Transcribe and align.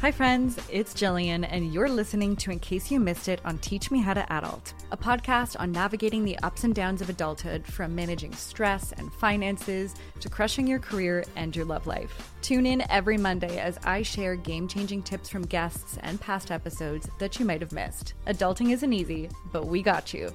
Hi, 0.00 0.12
friends, 0.12 0.56
it's 0.70 0.94
Gillian, 0.94 1.42
and 1.42 1.74
you're 1.74 1.88
listening 1.88 2.36
to 2.36 2.52
In 2.52 2.60
Case 2.60 2.88
You 2.88 3.00
Missed 3.00 3.26
It 3.26 3.40
on 3.44 3.58
Teach 3.58 3.90
Me 3.90 4.00
How 4.00 4.14
to 4.14 4.32
Adult, 4.32 4.72
a 4.92 4.96
podcast 4.96 5.56
on 5.58 5.72
navigating 5.72 6.24
the 6.24 6.38
ups 6.38 6.62
and 6.62 6.72
downs 6.72 7.02
of 7.02 7.10
adulthood 7.10 7.66
from 7.66 7.96
managing 7.96 8.32
stress 8.32 8.92
and 8.92 9.12
finances 9.14 9.96
to 10.20 10.28
crushing 10.28 10.68
your 10.68 10.78
career 10.78 11.24
and 11.34 11.56
your 11.56 11.64
love 11.64 11.88
life. 11.88 12.30
Tune 12.42 12.64
in 12.64 12.88
every 12.88 13.18
Monday 13.18 13.58
as 13.58 13.76
I 13.82 14.02
share 14.02 14.36
game 14.36 14.68
changing 14.68 15.02
tips 15.02 15.28
from 15.28 15.44
guests 15.44 15.98
and 16.04 16.20
past 16.20 16.52
episodes 16.52 17.08
that 17.18 17.40
you 17.40 17.44
might 17.44 17.60
have 17.60 17.72
missed. 17.72 18.14
Adulting 18.28 18.70
isn't 18.70 18.92
easy, 18.92 19.28
but 19.50 19.66
we 19.66 19.82
got 19.82 20.14
you. 20.14 20.32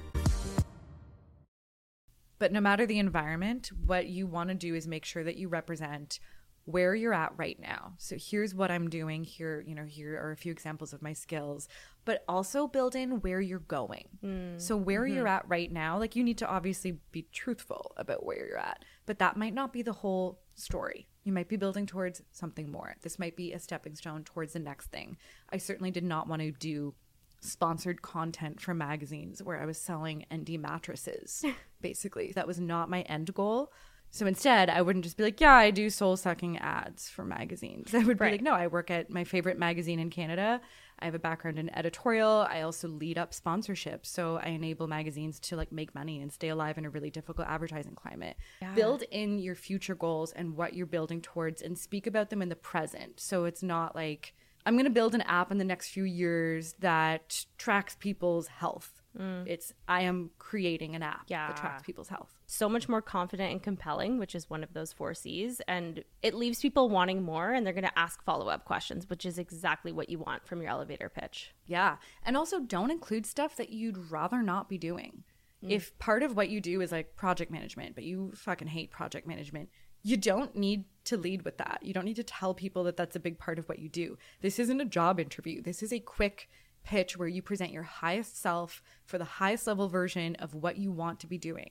But 2.38 2.52
no 2.52 2.60
matter 2.60 2.84
the 2.84 2.98
environment, 2.98 3.70
what 3.86 4.08
you 4.08 4.26
want 4.26 4.50
to 4.50 4.54
do 4.54 4.74
is 4.74 4.86
make 4.86 5.06
sure 5.06 5.24
that 5.24 5.36
you 5.36 5.48
represent 5.48 6.18
where 6.66 6.94
you're 6.94 7.14
at 7.14 7.32
right 7.36 7.58
now. 7.60 7.92
So 7.98 8.16
here's 8.18 8.54
what 8.54 8.70
I'm 8.70 8.88
doing. 8.88 9.24
Here, 9.24 9.62
you 9.66 9.74
know, 9.74 9.84
here 9.84 10.18
are 10.20 10.32
a 10.32 10.36
few 10.36 10.50
examples 10.50 10.92
of 10.92 11.02
my 11.02 11.12
skills, 11.12 11.68
but 12.04 12.24
also 12.26 12.66
build 12.66 12.94
in 12.94 13.20
where 13.20 13.40
you're 13.40 13.58
going. 13.58 14.08
Mm. 14.24 14.60
So 14.60 14.76
where 14.76 15.02
mm-hmm. 15.02 15.14
you're 15.14 15.28
at 15.28 15.48
right 15.48 15.70
now, 15.70 15.98
like 15.98 16.16
you 16.16 16.24
need 16.24 16.38
to 16.38 16.48
obviously 16.48 16.98
be 17.12 17.26
truthful 17.32 17.92
about 17.96 18.24
where 18.24 18.46
you're 18.46 18.58
at, 18.58 18.84
but 19.04 19.18
that 19.18 19.36
might 19.36 19.54
not 19.54 19.72
be 19.72 19.82
the 19.82 19.92
whole 19.92 20.40
story. 20.54 21.06
You 21.24 21.32
might 21.32 21.48
be 21.48 21.56
building 21.56 21.86
towards 21.86 22.22
something 22.32 22.70
more. 22.70 22.96
This 23.02 23.18
might 23.18 23.36
be 23.36 23.52
a 23.52 23.58
stepping 23.58 23.94
stone 23.94 24.24
towards 24.24 24.54
the 24.54 24.58
next 24.58 24.86
thing. 24.86 25.16
I 25.50 25.58
certainly 25.58 25.90
did 25.90 26.04
not 26.04 26.28
want 26.28 26.42
to 26.42 26.50
do 26.52 26.94
sponsored 27.40 28.00
content 28.00 28.58
for 28.60 28.72
magazines 28.72 29.42
where 29.42 29.60
I 29.60 29.66
was 29.66 29.78
selling 29.78 30.24
Endy 30.30 30.56
mattresses. 30.56 31.44
basically, 31.82 32.32
that 32.32 32.46
was 32.46 32.58
not 32.58 32.88
my 32.88 33.02
end 33.02 33.34
goal. 33.34 33.70
So 34.14 34.26
instead, 34.26 34.70
I 34.70 34.80
wouldn't 34.80 35.02
just 35.02 35.16
be 35.16 35.24
like, 35.24 35.40
yeah, 35.40 35.54
I 35.54 35.72
do 35.72 35.90
soul 35.90 36.16
sucking 36.16 36.58
ads 36.58 37.08
for 37.10 37.24
magazines. 37.24 37.92
I 37.94 37.98
would 37.98 38.16
be 38.16 38.22
right. 38.22 38.32
like, 38.34 38.42
no, 38.42 38.52
I 38.52 38.68
work 38.68 38.88
at 38.88 39.10
my 39.10 39.24
favorite 39.24 39.58
magazine 39.58 39.98
in 39.98 40.08
Canada. 40.08 40.60
I 41.00 41.04
have 41.06 41.16
a 41.16 41.18
background 41.18 41.58
in 41.58 41.68
editorial. 41.76 42.46
I 42.48 42.60
also 42.60 42.86
lead 42.86 43.18
up 43.18 43.32
sponsorships. 43.32 44.06
So 44.06 44.36
I 44.40 44.50
enable 44.50 44.86
magazines 44.86 45.40
to 45.40 45.56
like 45.56 45.72
make 45.72 45.96
money 45.96 46.20
and 46.20 46.32
stay 46.32 46.50
alive 46.50 46.78
in 46.78 46.84
a 46.84 46.90
really 46.90 47.10
difficult 47.10 47.48
advertising 47.48 47.96
climate. 47.96 48.36
Yeah. 48.62 48.72
Build 48.74 49.02
in 49.10 49.40
your 49.40 49.56
future 49.56 49.96
goals 49.96 50.30
and 50.30 50.54
what 50.54 50.74
you're 50.74 50.86
building 50.86 51.20
towards 51.20 51.60
and 51.60 51.76
speak 51.76 52.06
about 52.06 52.30
them 52.30 52.40
in 52.40 52.50
the 52.50 52.54
present. 52.54 53.18
So 53.18 53.46
it's 53.46 53.64
not 53.64 53.96
like, 53.96 54.32
I'm 54.64 54.74
going 54.74 54.84
to 54.84 54.90
build 54.90 55.16
an 55.16 55.22
app 55.22 55.50
in 55.50 55.58
the 55.58 55.64
next 55.64 55.88
few 55.88 56.04
years 56.04 56.74
that 56.78 57.46
tracks 57.58 57.96
people's 57.98 58.46
health. 58.46 59.02
Mm. 59.18 59.46
It's 59.46 59.72
I 59.88 60.02
am 60.02 60.30
creating 60.38 60.94
an 60.94 61.02
app 61.02 61.24
yeah. 61.28 61.48
that 61.48 61.56
tracks 61.56 61.82
people's 61.82 62.08
health. 62.08 62.34
So 62.46 62.68
much 62.68 62.88
more 62.88 63.02
confident 63.02 63.52
and 63.52 63.62
compelling, 63.62 64.18
which 64.18 64.34
is 64.34 64.50
one 64.50 64.62
of 64.62 64.72
those 64.72 64.92
four 64.92 65.14
C's. 65.14 65.60
And 65.68 66.04
it 66.22 66.34
leaves 66.34 66.60
people 66.60 66.88
wanting 66.88 67.22
more 67.22 67.52
and 67.52 67.64
they're 67.64 67.72
going 67.72 67.84
to 67.84 67.98
ask 67.98 68.22
follow 68.24 68.48
up 68.48 68.64
questions, 68.64 69.08
which 69.08 69.24
is 69.24 69.38
exactly 69.38 69.92
what 69.92 70.08
you 70.08 70.18
want 70.18 70.46
from 70.46 70.60
your 70.60 70.70
elevator 70.70 71.08
pitch. 71.08 71.54
Yeah. 71.66 71.96
And 72.24 72.36
also 72.36 72.60
don't 72.60 72.90
include 72.90 73.26
stuff 73.26 73.56
that 73.56 73.70
you'd 73.70 74.10
rather 74.10 74.42
not 74.42 74.68
be 74.68 74.78
doing. 74.78 75.24
Mm. 75.64 75.70
If 75.70 75.96
part 75.98 76.22
of 76.22 76.36
what 76.36 76.48
you 76.48 76.60
do 76.60 76.80
is 76.80 76.92
like 76.92 77.16
project 77.16 77.50
management, 77.50 77.94
but 77.94 78.04
you 78.04 78.32
fucking 78.34 78.68
hate 78.68 78.90
project 78.90 79.26
management, 79.26 79.68
you 80.02 80.16
don't 80.16 80.54
need 80.54 80.84
to 81.04 81.16
lead 81.16 81.42
with 81.42 81.58
that. 81.58 81.80
You 81.82 81.94
don't 81.94 82.04
need 82.04 82.16
to 82.16 82.22
tell 82.24 82.52
people 82.52 82.84
that 82.84 82.96
that's 82.96 83.16
a 83.16 83.20
big 83.20 83.38
part 83.38 83.58
of 83.58 83.68
what 83.68 83.78
you 83.78 83.88
do. 83.88 84.18
This 84.42 84.58
isn't 84.58 84.80
a 84.80 84.84
job 84.84 85.18
interview. 85.18 85.62
This 85.62 85.82
is 85.82 85.92
a 85.92 86.00
quick 86.00 86.48
pitch 86.84 87.16
where 87.16 87.28
you 87.28 87.42
present 87.42 87.72
your 87.72 87.82
highest 87.82 88.40
self 88.40 88.82
for 89.04 89.18
the 89.18 89.24
highest 89.24 89.66
level 89.66 89.88
version 89.88 90.36
of 90.36 90.54
what 90.54 90.76
you 90.76 90.92
want 90.92 91.20
to 91.20 91.26
be 91.26 91.38
doing. 91.38 91.70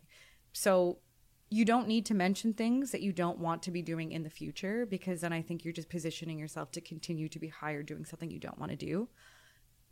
So 0.51 0.99
you 1.49 1.65
don't 1.65 1.87
need 1.87 2.05
to 2.07 2.15
mention 2.15 2.53
things 2.53 2.91
that 2.91 3.01
you 3.01 3.13
don't 3.13 3.37
want 3.37 3.61
to 3.63 3.71
be 3.71 3.83
doing 3.83 4.11
in 4.11 4.23
the 4.23 4.29
future 4.29 4.87
because 4.87 5.21
then 5.21 5.31
I 5.31 5.41
think 5.41 5.63
you're 5.63 5.73
just 5.73 5.89
positioning 5.89 6.39
yourself 6.39 6.71
to 6.71 6.81
continue 6.81 7.29
to 7.29 7.39
be 7.39 7.47
hired 7.47 7.85
doing 7.85 8.05
something 8.05 8.31
you 8.31 8.39
don't 8.39 8.57
want 8.57 8.71
to 8.71 8.75
do. 8.75 9.07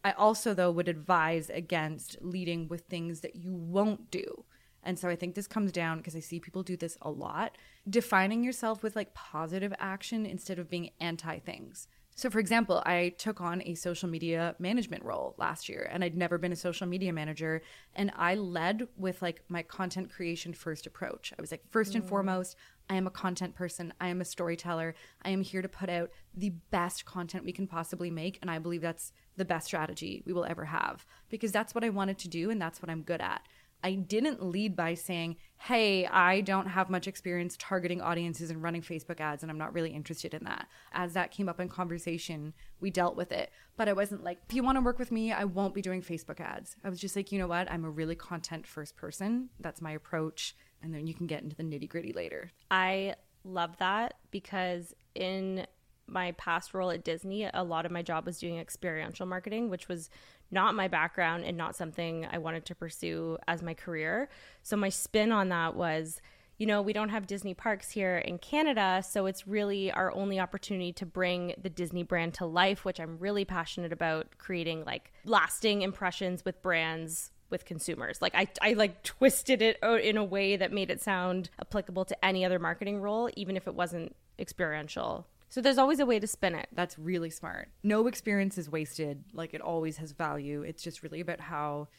I 0.04 0.14
also, 0.14 0.56
though, 0.56 0.72
would 0.72 0.88
advise 0.88 1.52
against 1.52 2.18
leading 2.22 2.68
with 2.68 2.82
things 2.82 3.20
that 3.20 3.36
you 3.36 3.54
won't 3.54 4.10
do. 4.10 4.46
And 4.84 4.98
so 4.98 5.08
I 5.10 5.16
think 5.16 5.36
this 5.36 5.48
comes 5.48 5.72
down 5.72 5.98
because 5.98 6.16
I 6.16 6.22
see 6.22 6.40
people 6.40 6.64
do 6.64 6.76
this 6.76 6.98
a 7.02 7.12
lot, 7.12 7.56
defining 7.88 8.44
yourself 8.44 8.82
with 8.82 8.96
like 8.96 9.14
positive 9.14 9.74
action 9.78 10.26
instead 10.26 10.58
of 10.58 10.70
being 10.70 10.90
anti 11.00 11.38
things. 11.38 11.88
So, 12.22 12.30
for 12.30 12.38
example, 12.38 12.84
I 12.86 13.16
took 13.18 13.42
on 13.42 13.64
a 13.66 13.74
social 13.74 14.08
media 14.08 14.56
management 14.60 15.04
role 15.04 15.34
last 15.40 15.68
year, 15.68 15.90
and 15.92 16.04
I'd 16.04 16.16
never 16.16 16.38
been 16.38 16.52
a 16.52 16.56
social 16.56 16.86
media 16.86 17.12
manager. 17.12 17.64
And 17.96 18.12
I 18.16 18.36
led 18.36 18.88
with 18.96 19.24
like 19.24 19.42
my 19.50 19.64
content 19.64 20.12
creation 20.12 20.54
first 20.54 20.86
approach. 20.86 21.34
I 21.36 21.42
was 21.42 21.50
like, 21.50 21.64
first 21.72 21.96
and 21.96 22.04
mm. 22.04 22.08
foremost, 22.08 22.58
I 22.92 22.96
am 22.96 23.08
a 23.08 23.10
content 23.10 23.56
person. 23.56 23.92
I 24.00 24.10
am 24.10 24.22
a 24.22 24.26
storyteller. 24.26 24.94
I 25.24 25.32
am 25.32 25.42
here 25.42 25.64
to 25.64 25.68
put 25.68 25.90
out 25.90 26.12
the 26.36 26.52
best 26.70 27.06
content 27.06 27.44
we 27.44 27.54
can 27.54 27.66
possibly 27.66 28.12
make. 28.12 28.38
And 28.44 28.52
I 28.52 28.60
believe 28.60 28.82
that's 28.82 29.14
the 29.36 29.46
best 29.46 29.66
strategy 29.66 30.22
we 30.24 30.32
will 30.32 30.46
ever 30.46 30.66
have 30.66 31.08
because 31.28 31.52
that's 31.52 31.74
what 31.74 31.84
I 31.84 31.90
wanted 31.90 32.20
to 32.20 32.28
do, 32.28 32.52
and 32.52 32.62
that's 32.62 32.84
what 32.84 32.92
I'm 32.92 33.02
good 33.02 33.22
at. 33.22 33.42
I 33.84 33.94
didn't 33.94 34.44
lead 34.44 34.76
by 34.76 34.94
saying, 34.94 35.38
hey, 35.58 36.06
I 36.08 36.42
don't 36.42 36.68
have 36.68 36.90
much 36.90 37.08
experience 37.08 37.56
targeting 37.60 38.02
audiences 38.02 38.50
and 38.50 38.62
running 38.62 38.82
Facebook 38.82 39.20
ads, 39.20 39.44
and 39.44 39.52
I'm 39.52 39.58
not 39.58 39.74
really 39.74 39.92
interested 39.92 40.34
in 40.34 40.44
that. 40.46 40.68
As 40.92 41.14
that 41.14 41.32
came 41.32 41.48
up 41.48 41.60
in 41.60 41.70
conversation, 41.70 42.54
we 42.80 42.90
dealt 42.90 43.16
with 43.16 43.32
it. 43.32 43.52
But 43.78 43.88
I 43.88 43.94
wasn't 43.94 44.24
like, 44.24 44.40
if 44.50 44.56
you 44.56 44.64
want 44.64 44.78
to 44.78 44.82
work 44.82 45.00
with 45.00 45.12
me, 45.12 45.32
I 45.32 45.46
won't 45.46 45.74
be 45.74 45.82
doing 45.82 46.02
Facebook 46.02 46.40
ads. 46.40 46.76
I 46.84 46.90
was 46.90 47.00
just 47.00 47.16
like, 47.16 47.32
you 47.32 47.40
know 47.40 47.48
what? 47.48 47.72
I'm 47.72 47.86
a 47.86 47.90
really 47.90 48.16
content 48.16 48.66
first 48.68 48.96
person. 48.96 49.50
That's 49.60 49.82
my 49.82 49.92
approach. 49.92 50.56
And 50.84 50.94
then 50.94 51.06
you 51.08 51.14
can 51.14 51.28
get 51.28 51.44
into 51.44 51.56
the 51.56 51.64
nitty 51.64 51.90
gritty 51.90 52.14
later. 52.14 52.52
I 52.70 53.16
love 53.44 53.78
that 53.78 54.16
because 54.32 54.94
in 55.16 55.66
my 56.12 56.34
past 56.34 56.74
role 56.74 56.92
at 56.92 57.04
Disney, 57.04 57.50
a 57.54 57.64
lot 57.64 57.86
of 57.86 57.92
my 57.92 58.02
job 58.02 58.26
was 58.26 58.40
doing 58.40 58.60
experiential 58.60 59.26
marketing, 59.26 59.70
which 59.70 59.88
was 59.88 60.10
not 60.52 60.76
my 60.76 60.88
background 60.88 61.46
and 61.46 61.58
not 61.58 61.76
something 61.76 62.28
I 62.30 62.38
wanted 62.38 62.66
to 62.66 62.76
pursue 62.76 63.38
as 63.48 63.64
my 63.64 63.74
career. 63.74 64.30
So 64.64 64.76
my 64.76 64.90
spin 64.90 65.32
on 65.32 65.50
that 65.50 65.76
was, 65.76 66.22
you 66.58 66.68
know, 66.68 66.82
we 66.82 66.94
don't 66.94 67.10
have 67.10 67.26
Disney 67.26 67.54
parks 67.54 67.90
here 67.90 68.18
in 68.18 68.38
Canada, 68.38 69.04
so 69.08 69.26
it's 69.26 69.48
really 69.48 69.92
our 69.92 70.14
only 70.14 70.40
opportunity 70.40 70.94
to 70.94 71.06
bring 71.06 71.56
the 71.60 71.70
Disney 71.70 72.04
brand 72.04 72.36
to 72.36 72.46
life, 72.46 72.86
which 72.86 73.00
I'm 73.00 73.18
really 73.18 73.46
passionate 73.46 73.92
about 73.92 74.38
creating 74.38 74.84
like 74.86 75.12
lasting 75.26 75.82
impressions 75.82 76.46
with 76.46 76.62
brands 76.62 77.32
with 77.50 77.66
consumers. 77.66 78.22
Like 78.22 78.36
I, 78.36 78.48
I 78.62 78.74
like 78.74 79.04
twisted 79.04 79.62
it 79.62 79.78
in 79.82 80.18
a 80.18 80.24
way 80.24 80.56
that 80.56 80.72
made 80.72 80.90
it 80.90 81.02
sound 81.02 81.50
applicable 81.60 82.06
to 82.06 82.26
any 82.26 82.46
other 82.46 82.60
marketing 82.60 83.02
role, 83.02 83.30
even 83.36 83.58
if 83.58 83.68
it 83.68 83.76
wasn't 83.76 84.16
experiential. 84.40 85.28
So 85.52 85.60
there's 85.60 85.78
always 85.78 86.00
a 86.00 86.06
way 86.06 86.18
to 86.18 86.28
spin 86.28 86.56
it. 86.56 86.70
That's 86.72 86.98
really 86.98 87.30
smart. 87.30 87.68
No 87.84 88.08
experience 88.08 88.58
is 88.58 88.70
wasted. 88.70 89.26
Like 89.34 89.54
it 89.54 89.60
always 89.60 89.98
has 89.98 90.14
value. 90.14 90.62
It's 90.62 90.82
just 90.82 91.04
really 91.04 91.20
about 91.20 91.42
how 91.42 91.90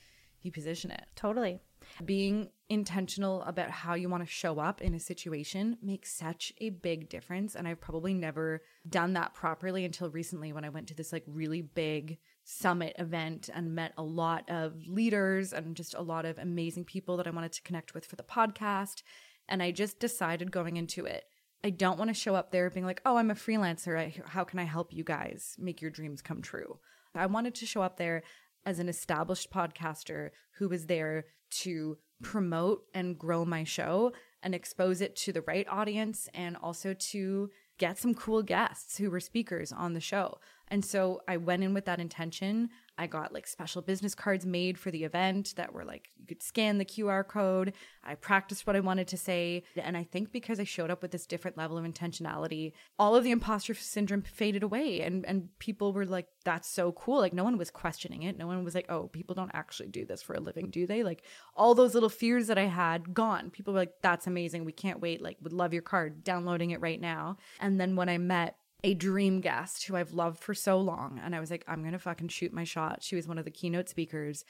you 0.40 0.50
position 0.50 0.90
it. 0.90 1.04
Totally. 1.16 1.60
Being 2.02 2.48
intentional 2.70 3.42
about 3.42 3.68
how 3.68 3.92
you 3.92 4.08
want 4.08 4.22
to 4.22 4.30
show 4.30 4.58
up 4.58 4.80
in 4.80 4.94
a 4.94 4.98
situation 4.98 5.76
makes 5.82 6.10
such 6.10 6.54
a 6.62 6.70
big 6.70 7.10
difference. 7.10 7.54
And 7.54 7.68
I've 7.68 7.78
probably 7.78 8.14
never 8.14 8.62
done 8.88 9.12
that 9.12 9.34
properly 9.34 9.84
until 9.84 10.08
recently 10.08 10.54
when 10.54 10.64
I 10.64 10.70
went 10.70 10.86
to 10.86 10.94
this 10.94 11.12
like 11.12 11.24
really 11.26 11.60
big 11.60 12.16
summit 12.44 12.96
event 12.98 13.50
and 13.54 13.74
met 13.74 13.92
a 13.98 14.02
lot 14.02 14.48
of 14.48 14.86
leaders 14.86 15.52
and 15.52 15.76
just 15.76 15.92
a 15.92 16.00
lot 16.00 16.24
of 16.24 16.38
amazing 16.38 16.86
people 16.86 17.18
that 17.18 17.26
I 17.26 17.30
wanted 17.30 17.52
to 17.52 17.62
connect 17.62 17.92
with 17.92 18.06
for 18.06 18.16
the 18.16 18.22
podcast. 18.22 19.02
And 19.46 19.62
I 19.62 19.72
just 19.72 19.98
decided 19.98 20.50
going 20.50 20.78
into 20.78 21.04
it 21.04 21.26
I 21.64 21.70
don't 21.70 21.98
want 21.98 22.08
to 22.08 22.14
show 22.14 22.34
up 22.34 22.50
there 22.50 22.70
being 22.70 22.86
like, 22.86 23.00
oh, 23.06 23.16
I'm 23.16 23.30
a 23.30 23.34
freelancer. 23.34 24.24
How 24.26 24.44
can 24.44 24.58
I 24.58 24.64
help 24.64 24.92
you 24.92 25.04
guys 25.04 25.56
make 25.58 25.80
your 25.80 25.90
dreams 25.90 26.20
come 26.20 26.42
true? 26.42 26.78
I 27.14 27.26
wanted 27.26 27.54
to 27.56 27.66
show 27.66 27.82
up 27.82 27.98
there 27.98 28.22
as 28.66 28.78
an 28.78 28.88
established 28.88 29.50
podcaster 29.52 30.30
who 30.58 30.68
was 30.68 30.86
there 30.86 31.26
to 31.50 31.98
promote 32.22 32.84
and 32.94 33.18
grow 33.18 33.44
my 33.44 33.64
show 33.64 34.12
and 34.42 34.54
expose 34.54 35.00
it 35.00 35.14
to 35.16 35.32
the 35.32 35.42
right 35.42 35.66
audience 35.68 36.28
and 36.34 36.56
also 36.56 36.94
to 36.94 37.50
get 37.78 37.98
some 37.98 38.14
cool 38.14 38.42
guests 38.42 38.98
who 38.98 39.10
were 39.10 39.20
speakers 39.20 39.72
on 39.72 39.94
the 39.94 40.00
show. 40.00 40.38
And 40.68 40.84
so 40.84 41.20
I 41.28 41.36
went 41.36 41.62
in 41.62 41.74
with 41.74 41.84
that 41.84 42.00
intention. 42.00 42.70
I 42.98 43.06
got 43.06 43.32
like 43.32 43.46
special 43.46 43.82
business 43.82 44.14
cards 44.14 44.44
made 44.44 44.78
for 44.78 44.90
the 44.90 45.04
event 45.04 45.54
that 45.56 45.72
were 45.72 45.84
like 45.84 46.10
you 46.18 46.26
could 46.26 46.42
scan 46.42 46.78
the 46.78 46.84
QR 46.84 47.26
code. 47.26 47.72
I 48.04 48.14
practiced 48.14 48.66
what 48.66 48.76
I 48.76 48.80
wanted 48.80 49.08
to 49.08 49.16
say. 49.16 49.62
And 49.76 49.96
I 49.96 50.04
think 50.04 50.30
because 50.30 50.60
I 50.60 50.64
showed 50.64 50.90
up 50.90 51.02
with 51.02 51.10
this 51.10 51.26
different 51.26 51.56
level 51.56 51.78
of 51.78 51.84
intentionality, 51.84 52.72
all 52.98 53.16
of 53.16 53.24
the 53.24 53.30
imposter 53.30 53.74
syndrome 53.74 54.22
faded 54.22 54.62
away 54.62 55.00
and 55.00 55.24
and 55.26 55.48
people 55.58 55.92
were 55.92 56.06
like 56.06 56.26
that's 56.44 56.68
so 56.68 56.92
cool. 56.92 57.18
Like 57.18 57.32
no 57.32 57.44
one 57.44 57.56
was 57.56 57.70
questioning 57.70 58.22
it. 58.24 58.36
No 58.36 58.46
one 58.46 58.64
was 58.64 58.74
like, 58.74 58.90
"Oh, 58.90 59.08
people 59.08 59.34
don't 59.34 59.50
actually 59.54 59.88
do 59.88 60.04
this 60.04 60.22
for 60.22 60.34
a 60.34 60.40
living, 60.40 60.70
do 60.70 60.86
they?" 60.86 61.02
Like 61.02 61.22
all 61.56 61.74
those 61.74 61.94
little 61.94 62.08
fears 62.08 62.46
that 62.48 62.58
I 62.58 62.66
had 62.66 63.14
gone. 63.14 63.50
People 63.50 63.72
were 63.72 63.80
like, 63.80 63.94
"That's 64.02 64.26
amazing. 64.26 64.64
We 64.64 64.72
can't 64.72 65.00
wait. 65.00 65.22
Like 65.22 65.38
would 65.40 65.52
love 65.52 65.72
your 65.72 65.82
card. 65.82 66.24
Downloading 66.24 66.70
it 66.70 66.80
right 66.80 67.00
now." 67.00 67.36
And 67.60 67.80
then 67.80 67.96
when 67.96 68.08
I 68.08 68.18
met 68.18 68.56
a 68.84 68.94
dream 68.94 69.40
guest 69.40 69.84
who 69.84 69.96
I've 69.96 70.12
loved 70.12 70.38
for 70.42 70.54
so 70.54 70.78
long. 70.78 71.20
And 71.22 71.34
I 71.34 71.40
was 71.40 71.50
like, 71.50 71.64
I'm 71.68 71.80
going 71.80 71.92
to 71.92 71.98
fucking 71.98 72.28
shoot 72.28 72.52
my 72.52 72.64
shot. 72.64 73.02
She 73.02 73.16
was 73.16 73.28
one 73.28 73.38
of 73.38 73.44
the 73.44 73.50
keynote 73.50 73.88
speakers. 73.88 74.44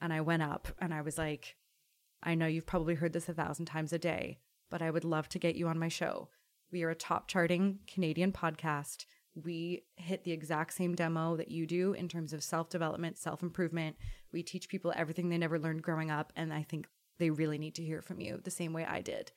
And 0.00 0.12
I 0.12 0.20
went 0.20 0.42
up 0.42 0.68
and 0.78 0.92
I 0.92 1.00
was 1.00 1.18
like, 1.18 1.56
I 2.22 2.34
know 2.34 2.46
you've 2.46 2.66
probably 2.66 2.94
heard 2.94 3.12
this 3.12 3.28
a 3.28 3.34
thousand 3.34 3.66
times 3.66 3.92
a 3.92 3.98
day, 3.98 4.40
but 4.70 4.82
I 4.82 4.90
would 4.90 5.04
love 5.04 5.28
to 5.30 5.38
get 5.38 5.54
you 5.54 5.68
on 5.68 5.78
my 5.78 5.88
show. 5.88 6.28
We 6.70 6.82
are 6.82 6.90
a 6.90 6.94
top 6.94 7.28
charting 7.28 7.78
Canadian 7.86 8.32
podcast. 8.32 9.06
we 9.34 9.84
hit 9.96 10.24
the 10.24 10.32
exact 10.32 10.74
same 10.74 10.94
demo 10.94 11.36
that 11.36 11.50
you 11.50 11.66
do 11.66 11.92
in 11.92 12.08
terms 12.08 12.32
of 12.32 12.42
self 12.42 12.68
development, 12.68 13.16
self 13.16 13.42
improvement. 13.42 13.96
We 14.32 14.42
teach 14.42 14.68
people 14.68 14.92
everything 14.94 15.28
they 15.28 15.38
never 15.38 15.58
learned 15.58 15.82
growing 15.82 16.10
up. 16.10 16.32
And 16.36 16.52
I 16.52 16.62
think 16.62 16.88
they 17.18 17.30
really 17.30 17.58
need 17.58 17.74
to 17.76 17.84
hear 17.84 18.02
from 18.02 18.20
you 18.20 18.40
the 18.42 18.50
same 18.50 18.72
way 18.72 18.84
I 18.84 19.00
did. 19.00 19.32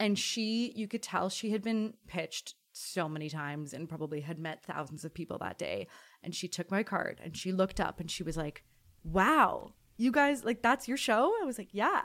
And 0.00 0.18
she, 0.18 0.72
you 0.76 0.86
could 0.86 1.02
tell 1.02 1.28
she 1.28 1.50
had 1.50 1.62
been 1.62 1.94
pitched 2.06 2.54
so 2.78 3.08
many 3.08 3.28
times 3.28 3.72
and 3.72 3.88
probably 3.88 4.20
had 4.20 4.38
met 4.38 4.62
thousands 4.64 5.04
of 5.04 5.12
people 5.12 5.38
that 5.38 5.58
day. 5.58 5.86
And 6.22 6.34
she 6.34 6.48
took 6.48 6.70
my 6.70 6.82
card 6.82 7.20
and 7.22 7.36
she 7.36 7.52
looked 7.52 7.80
up 7.80 8.00
and 8.00 8.10
she 8.10 8.22
was 8.22 8.36
like, 8.36 8.64
wow, 9.04 9.74
you 9.96 10.12
guys, 10.12 10.44
like, 10.44 10.62
that's 10.62 10.88
your 10.88 10.96
show? 10.96 11.32
I 11.42 11.44
was 11.44 11.58
like, 11.58 11.70
yeah. 11.72 12.04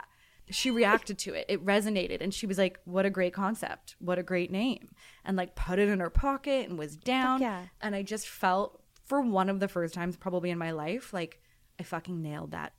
She 0.50 0.70
reacted 0.70 1.18
to 1.20 1.32
it. 1.32 1.46
It 1.48 1.64
resonated. 1.64 2.20
And 2.20 2.34
she 2.34 2.46
was 2.46 2.58
like, 2.58 2.78
what 2.84 3.06
a 3.06 3.10
great 3.10 3.32
concept. 3.32 3.96
What 3.98 4.18
a 4.18 4.22
great 4.22 4.50
name. 4.50 4.90
And 5.24 5.38
like 5.38 5.54
put 5.54 5.78
it 5.78 5.88
in 5.88 6.00
her 6.00 6.10
pocket 6.10 6.68
and 6.68 6.78
was 6.78 6.96
down. 6.96 7.40
yeah. 7.40 7.62
And 7.80 7.94
I 7.94 8.02
just 8.02 8.28
felt, 8.28 8.82
for 9.06 9.22
one 9.22 9.48
of 9.48 9.60
the 9.60 9.68
first 9.68 9.94
times 9.94 10.16
probably 10.16 10.50
in 10.50 10.58
my 10.58 10.72
life, 10.72 11.14
like 11.14 11.40
I 11.80 11.82
fucking 11.82 12.20
nailed 12.20 12.50
that 12.50 12.74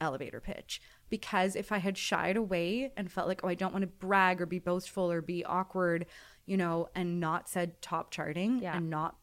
elevator 0.00 0.40
pitch. 0.40 0.80
Because 1.10 1.56
if 1.56 1.72
I 1.72 1.78
had 1.78 1.98
shied 1.98 2.36
away 2.36 2.92
and 2.96 3.10
felt 3.10 3.26
like, 3.26 3.40
oh, 3.42 3.48
I 3.48 3.54
don't 3.54 3.72
want 3.72 3.82
to 3.82 3.88
brag 3.88 4.40
or 4.40 4.46
be 4.46 4.58
boastful 4.58 5.10
or 5.10 5.20
be 5.20 5.44
awkward, 5.44 6.06
you 6.48 6.56
know, 6.56 6.88
and 6.94 7.20
not 7.20 7.48
said 7.48 7.80
top 7.82 8.10
charting 8.10 8.60
Yeah. 8.60 8.76
and 8.76 8.88
not 8.88 9.16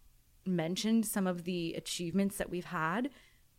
mentioned 0.45 1.05
some 1.05 1.25
of 1.25 1.43
the 1.43 1.73
achievements 1.73 2.37
that 2.37 2.49
we've 2.49 2.65
had, 2.65 3.09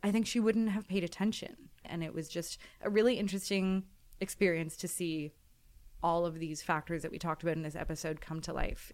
I 0.02 0.12
think 0.12 0.26
she 0.26 0.38
wouldn't 0.38 0.70
have 0.70 0.86
paid 0.86 1.02
attention. 1.02 1.70
And 1.84 2.02
it 2.04 2.14
was 2.14 2.28
just 2.28 2.58
a 2.80 2.88
really 2.90 3.18
interesting 3.18 3.84
experience 4.20 4.76
to 4.78 4.88
see 4.88 5.32
all 6.02 6.24
of 6.26 6.38
these 6.38 6.62
factors 6.62 7.02
that 7.02 7.10
we 7.10 7.18
talked 7.18 7.42
about 7.42 7.56
in 7.56 7.62
this 7.62 7.74
episode 7.76 8.20
come 8.20 8.40
to 8.42 8.52
life. 8.52 8.92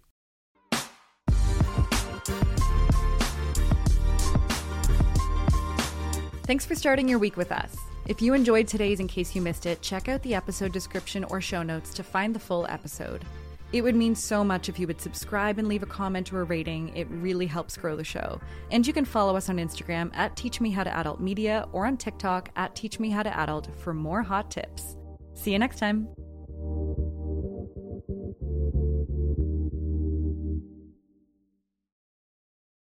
Thanks 6.45 6.65
for 6.65 6.75
starting 6.75 7.07
your 7.07 7.19
week 7.19 7.37
with 7.37 7.51
us. 7.51 7.75
If 8.05 8.21
you 8.21 8.33
enjoyed 8.33 8.67
today's 8.67 8.99
in 8.99 9.07
case 9.07 9.33
you 9.33 9.41
missed 9.41 9.65
it, 9.65 9.81
check 9.81 10.09
out 10.09 10.21
the 10.23 10.35
episode 10.35 10.73
description 10.73 11.23
or 11.25 11.39
show 11.39 11.63
notes 11.63 11.93
to 11.93 12.03
find 12.03 12.35
the 12.35 12.39
full 12.39 12.65
episode. 12.67 13.23
It 13.73 13.83
would 13.83 13.95
mean 13.95 14.13
so 14.13 14.43
much 14.43 14.69
if 14.69 14.77
you 14.77 14.85
would 14.85 15.01
subscribe 15.01 15.57
and 15.57 15.67
leave 15.67 15.81
a 15.81 15.87
comment 15.87 16.31
or 16.31 16.41
a 16.41 16.43
rating. 16.43 16.95
It 16.95 17.07
really 17.09 17.47
helps 17.47 17.75
grow 17.75 17.95
the 17.95 18.03
show. 18.03 18.39
And 18.69 18.85
you 18.85 18.93
can 18.93 19.03
follow 19.03 19.35
us 19.35 19.49
on 19.49 19.57
Instagram 19.57 20.11
at 20.15 20.35
Teach 20.35 20.61
Me 20.61 20.69
How 20.69 20.83
to 20.83 20.95
Adult 20.95 21.19
Media 21.19 21.67
or 21.71 21.87
on 21.87 21.97
TikTok 21.97 22.49
at 22.55 22.75
Teach 22.75 22.99
Me 22.99 23.09
How 23.09 23.23
to 23.23 23.35
Adult 23.37 23.73
for 23.79 23.93
more 23.93 24.21
hot 24.21 24.51
tips. 24.51 24.95
See 25.33 25.51
you 25.51 25.59
next 25.59 25.79
time. 25.79 26.07